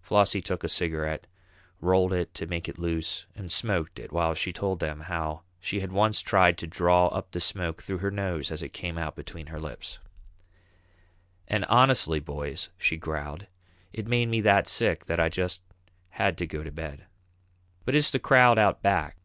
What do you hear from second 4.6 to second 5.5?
them how